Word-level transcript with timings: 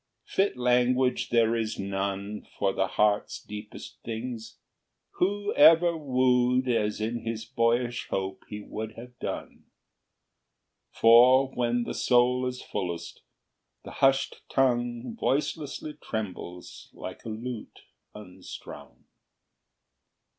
Fit 0.25 0.57
language 0.57 1.29
there 1.29 1.55
is 1.55 1.77
none 1.77 2.47
For 2.57 2.73
the 2.73 2.87
heart's 2.87 3.39
deepest 3.39 3.99
things. 4.03 4.57
Who 5.19 5.53
ever 5.53 5.95
wooed 5.95 6.67
As 6.67 6.99
in 6.99 7.19
his 7.19 7.45
boyish 7.45 8.07
hope 8.09 8.41
he 8.49 8.61
would 8.63 8.93
have 8.93 9.19
done? 9.19 9.65
For, 10.89 11.49
when 11.53 11.83
the 11.83 11.93
soul 11.93 12.47
is 12.47 12.63
fullest, 12.63 13.21
the 13.83 13.91
hushed 14.01 14.41
tongue 14.49 15.15
Voicelessly 15.19 15.93
trembles 16.01 16.89
like 16.93 17.23
a 17.23 17.29
lute 17.29 17.81
unstrung. 18.15 19.03